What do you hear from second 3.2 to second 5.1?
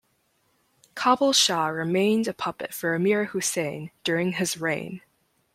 Husayn during his reign.